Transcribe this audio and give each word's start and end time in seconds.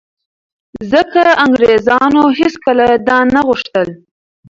ځکه 0.91 1.21
انګرېزانو 1.45 2.23
هېڅکله 2.39 2.85
دا 3.07 3.17
نه 3.33 3.41
غوښتل 3.47 3.87